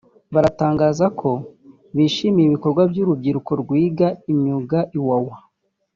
[0.33, 1.29] baratangazako
[1.95, 5.35] bishimiye ibikorwa by’urubyiruko rw’iga imyuga Iwawa